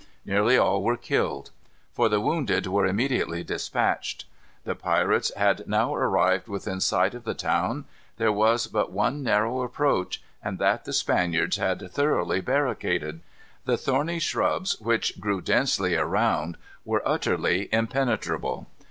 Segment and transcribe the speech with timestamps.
[0.25, 1.51] Nearly all were killed;
[1.93, 4.25] for the wounded were immediately dispatched.
[4.63, 7.85] The pirates had now arrived within sight of the town.
[8.17, 13.19] There was but one narrow approach, and that the Spaniards had thoroughly barricaded.
[13.65, 17.35] The thorny shrubs which grew densely around were utter
[17.71, 18.65] impenetrable.